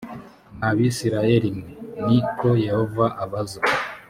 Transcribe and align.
mwa 0.55 0.69
bisirayeli 0.77 1.49
mwe 1.57 1.67
ni 2.07 2.19
ko 2.37 2.47
yehova 2.65 3.05
abaza 3.23 3.59